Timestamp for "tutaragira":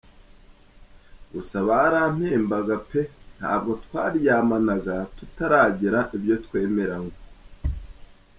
5.17-5.99